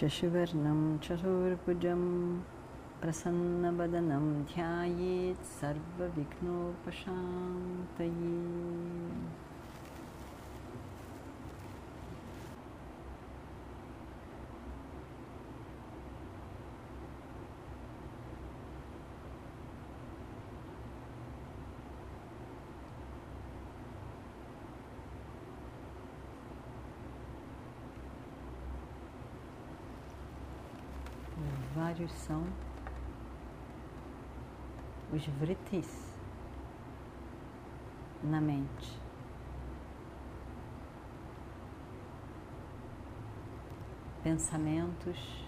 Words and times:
शशिवर्णं 0.00 0.80
चतुर्भुजं 1.04 2.02
प्रसन्नवदनं 3.00 4.26
ध्यायेत् 4.50 5.48
सर्वविघ्नोपशान्तये 5.60 6.78
vários 31.78 32.10
são 32.12 32.44
os 35.12 35.24
vritis 35.38 36.12
na 38.20 38.40
mente. 38.40 39.00
Pensamentos 44.24 45.46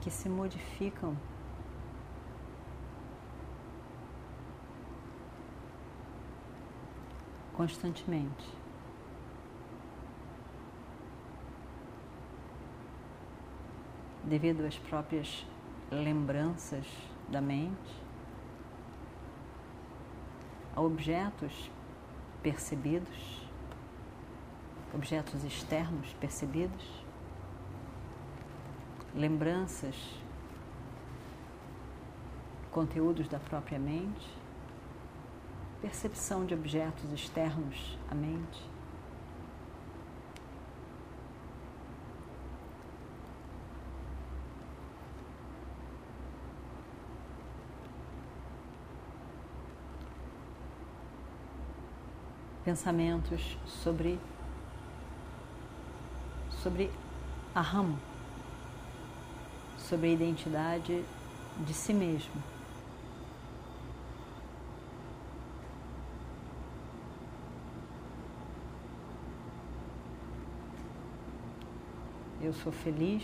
que 0.00 0.10
se 0.10 0.28
modificam 0.28 1.16
constantemente. 7.56 8.65
Devido 14.26 14.66
às 14.66 14.76
próprias 14.76 15.46
lembranças 15.90 16.84
da 17.28 17.40
mente, 17.40 18.04
a 20.74 20.80
objetos 20.80 21.70
percebidos, 22.42 23.48
objetos 24.92 25.44
externos 25.44 26.12
percebidos, 26.20 27.04
lembranças, 29.14 29.94
conteúdos 32.70 33.28
da 33.28 33.38
própria 33.38 33.78
mente, 33.78 34.28
percepção 35.80 36.44
de 36.44 36.52
objetos 36.52 37.10
externos 37.12 37.98
à 38.10 38.14
mente. 38.14 38.75
Pensamentos 52.66 53.56
sobre 53.64 54.18
sobre 56.50 56.90
a 57.54 57.60
rama, 57.60 57.96
sobre 59.78 60.08
a 60.08 60.12
identidade 60.12 61.04
de 61.64 61.72
si 61.72 61.94
mesmo. 61.94 62.42
Eu 72.42 72.52
sou 72.52 72.72
feliz, 72.72 73.22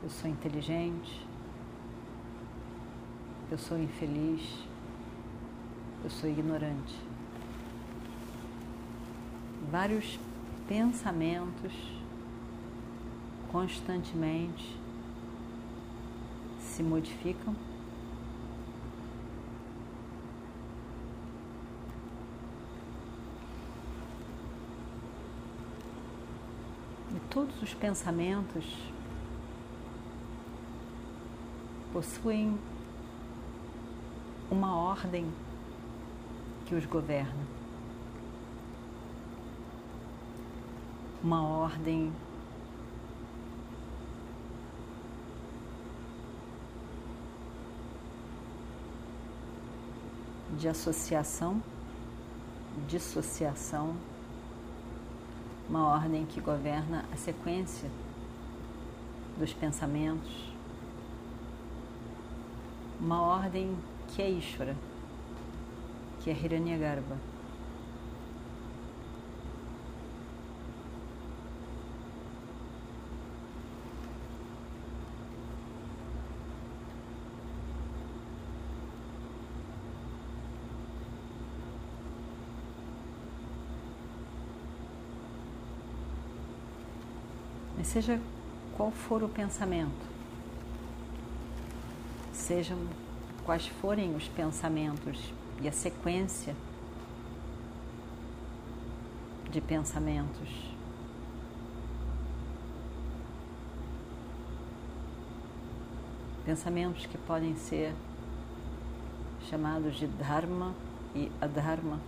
eu 0.00 0.08
sou 0.08 0.30
inteligente, 0.30 1.26
eu 3.50 3.58
sou 3.58 3.76
infeliz, 3.76 4.64
eu 6.04 6.10
sou 6.10 6.30
ignorante 6.30 7.07
vários 9.70 10.18
pensamentos 10.66 11.72
constantemente 13.50 14.76
se 16.60 16.82
modificam. 16.82 17.54
E 27.14 27.20
todos 27.30 27.62
os 27.62 27.74
pensamentos 27.74 28.64
possuem 31.92 32.58
uma 34.50 34.76
ordem 34.76 35.26
que 36.66 36.74
os 36.74 36.86
governa. 36.86 37.57
Uma 41.22 41.42
ordem 41.42 42.12
de 50.56 50.68
associação, 50.68 51.62
dissociação, 52.86 53.96
uma 55.68 55.86
ordem 55.86 56.24
que 56.24 56.40
governa 56.40 57.04
a 57.12 57.16
sequência 57.16 57.90
dos 59.36 59.52
pensamentos, 59.52 60.52
uma 63.00 63.22
ordem 63.22 63.76
que 64.08 64.22
é 64.22 64.30
Ishvara, 64.30 64.76
que 66.20 66.30
é 66.30 66.32
Hiranyagarbha. 66.32 67.37
Mas 87.78 87.86
seja 87.86 88.20
qual 88.76 88.90
for 88.90 89.22
o 89.22 89.28
pensamento, 89.28 90.04
sejam 92.32 92.76
quais 93.46 93.68
forem 93.68 94.16
os 94.16 94.26
pensamentos 94.26 95.32
e 95.62 95.68
a 95.68 95.70
sequência 95.70 96.56
de 99.48 99.60
pensamentos. 99.60 100.48
Pensamentos 106.44 107.06
que 107.06 107.16
podem 107.16 107.56
ser 107.56 107.94
chamados 109.48 109.94
de 109.94 110.08
Dharma 110.08 110.74
e 111.14 111.30
Adharma, 111.40 112.00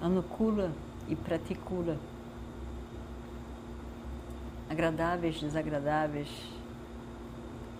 Anukula 0.00 0.70
e 1.08 1.16
Pratikula 1.16 1.98
agradáveis, 4.72 5.38
desagradáveis, 5.38 6.28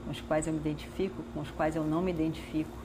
com 0.05 0.11
os 0.11 0.21
quais 0.21 0.47
eu 0.47 0.53
me 0.53 0.61
identifico, 0.61 1.23
com 1.33 1.41
os 1.41 1.51
quais 1.51 1.75
eu 1.75 1.85
não 1.85 2.03
me 2.03 2.11
identifico. 2.11 2.77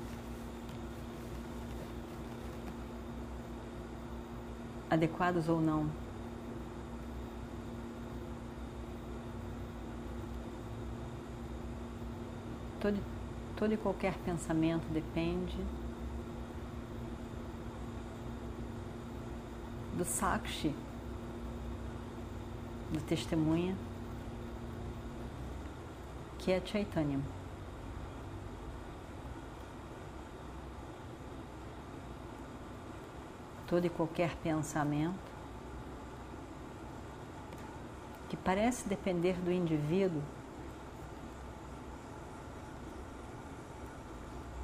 Adequados 4.89 5.49
ou 5.49 5.59
não. 5.59 5.89
Todo, 12.79 12.97
todo 13.57 13.73
e 13.73 13.77
qualquer 13.77 14.13
pensamento 14.19 14.85
depende 14.93 15.57
do 19.97 20.05
sakshi 20.05 20.73
do 22.91 23.01
testemunha, 23.01 23.75
que 26.47 26.53
é 26.53 26.61
Chaitanya. 26.65 27.19
Todo 33.67 33.85
e 33.85 33.89
qualquer 33.89 34.33
pensamento 34.37 35.19
que 38.29 38.37
parece 38.37 38.87
depender 38.87 39.33
do 39.41 39.51
indivíduo 39.51 40.21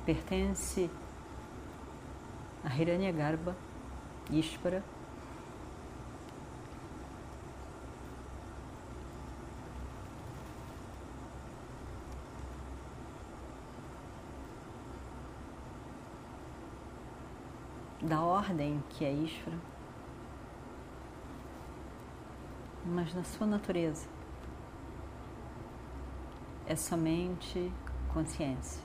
pertence 0.06 0.90
a 2.64 2.74
Hiranyagarbha, 2.74 3.58
Ishvara, 4.32 4.82
da 18.04 18.22
ordem 18.44 18.84
que 18.90 19.06
é 19.06 19.12
Ishvara, 19.14 19.58
mas 22.86 23.14
na 23.14 23.24
sua 23.24 23.48
natureza 23.48 24.06
é 26.66 26.76
somente 26.76 27.72
consciência. 28.14 28.84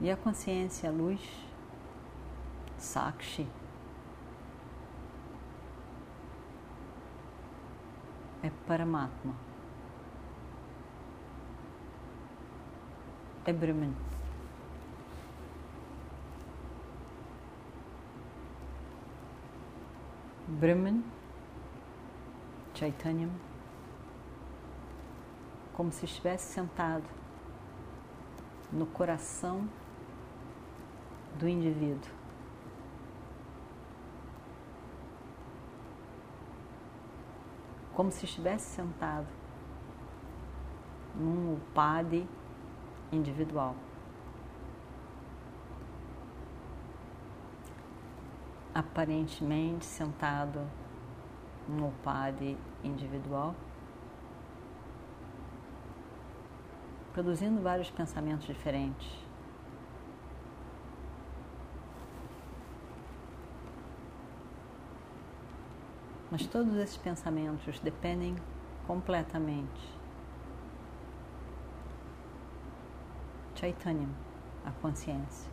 E 0.00 0.10
a 0.10 0.16
consciência, 0.16 0.88
a 0.88 0.92
luz, 0.92 1.20
Sakshi, 2.78 3.46
é 8.42 8.50
Paramatma. 8.66 9.34
É 13.44 13.52
Brahman. 13.52 13.94
Brahman, 20.46 21.04
Chaitanyam, 22.74 23.30
como 25.72 25.92
se 25.92 26.04
estivesse 26.04 26.52
sentado 26.52 27.04
no 28.72 28.84
coração 28.86 29.68
do 31.38 31.48
indivíduo. 31.48 32.19
Como 38.00 38.10
se 38.10 38.24
estivesse 38.24 38.64
sentado 38.64 39.26
num 41.14 41.52
upade 41.52 42.26
individual. 43.12 43.76
Aparentemente 48.74 49.84
sentado 49.84 50.66
num 51.68 51.88
upade 51.88 52.56
individual, 52.82 53.54
produzindo 57.12 57.60
vários 57.60 57.90
pensamentos 57.90 58.46
diferentes. 58.46 59.29
Mas 66.30 66.46
todos 66.46 66.74
esses 66.76 66.96
pensamentos 66.96 67.80
dependem 67.80 68.36
completamente 68.86 70.00
Chaitanya, 73.60 74.08
a 74.64 74.70
consciência. 74.70 75.50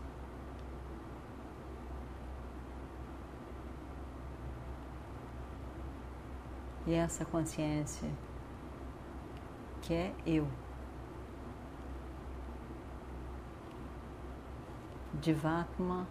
E 6.85 6.93
essa 6.93 7.25
consciência 7.25 8.09
que 9.81 9.93
é 9.93 10.13
eu. 10.25 10.47
Divatma 15.15 16.07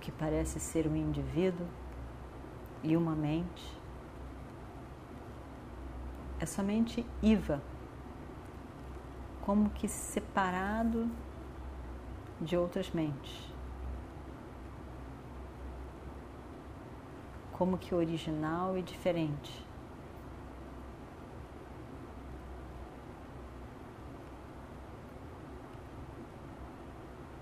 que 0.00 0.10
parece 0.10 0.58
ser 0.58 0.86
um 0.86 0.96
indivíduo 0.96 1.66
e 2.82 2.96
uma 2.96 3.14
mente 3.14 3.78
é 6.40 6.46
somente 6.46 7.06
Iva, 7.22 7.62
como 9.42 9.68
que 9.68 9.86
separado 9.86 11.10
de 12.40 12.56
outras 12.56 12.90
mentes, 12.90 13.52
como 17.52 17.76
que 17.76 17.94
original 17.94 18.78
e 18.78 18.82
diferente. 18.82 19.66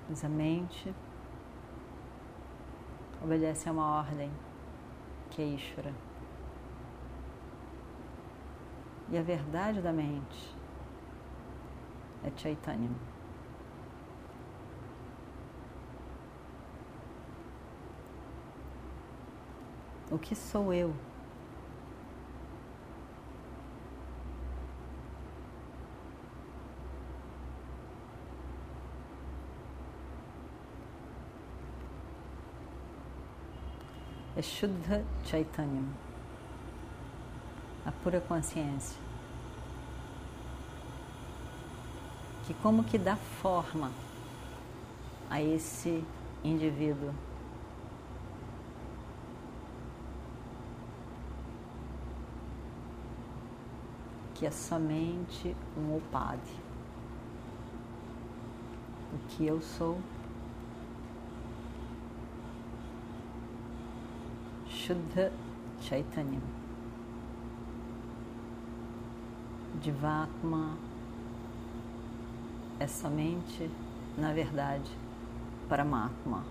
Mas 0.08 0.24
a 0.24 0.28
mente 0.28 0.92
obedece 3.22 3.68
a 3.68 3.72
uma 3.72 3.98
ordem, 3.98 4.30
que 5.30 5.42
é 5.42 5.44
Ishvara. 5.44 5.92
E 9.10 9.16
a 9.16 9.22
verdade 9.22 9.80
da 9.80 9.92
mente 9.92 10.56
é 12.24 12.30
Chaitanya. 12.36 12.90
O 20.10 20.18
que 20.18 20.34
sou 20.34 20.72
eu? 20.72 20.94
É 34.38 34.42
Shuddha 34.42 35.04
Chaitanya, 35.24 35.82
a 37.84 37.90
pura 37.90 38.20
consciência, 38.20 38.96
que 42.46 42.54
como 42.54 42.84
que 42.84 42.96
dá 42.96 43.16
forma 43.16 43.90
a 45.28 45.42
esse 45.42 46.04
indivíduo. 46.44 47.12
Que 54.36 54.46
é 54.46 54.52
somente 54.52 55.56
um 55.76 55.96
upade. 55.96 56.54
O 59.12 59.18
que 59.30 59.44
eu 59.44 59.60
sou 59.60 59.98
Shuddha 64.88 65.30
Chaitanya. 65.82 66.40
Divatma 69.82 70.78
é 72.80 72.86
somente, 72.86 73.70
na 74.16 74.32
verdade, 74.32 74.90
Paramatma. 75.68 76.42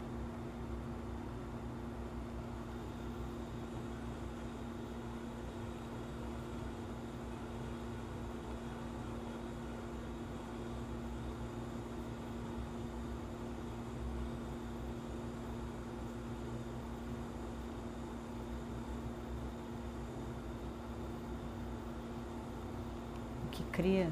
cria, 23.77 24.09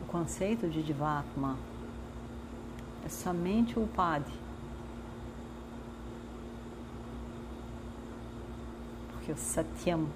o 0.00 0.06
conceito 0.06 0.70
de 0.70 0.82
Divatma 0.82 1.58
é 3.04 3.08
somente 3.10 3.78
o 3.78 3.86
Padre. 3.86 4.32
Porque 9.12 9.32
o 9.32 9.36
Satyam 9.36 10.08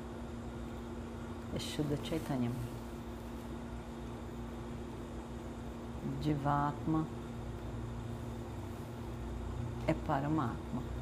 é 1.55 1.59
Shuddha 1.59 1.99
Chaitanyam. 2.03 2.55
Divatma 6.23 7.07
é 9.87 9.93
para 9.93 10.27
uma 10.27 10.47
Atma. 10.47 11.02